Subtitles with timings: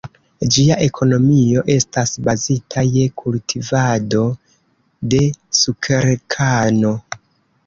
[0.53, 4.23] Ĝia ekonomio estas bazita je kultivado
[5.13, 5.21] de
[5.61, 6.97] sukerkano.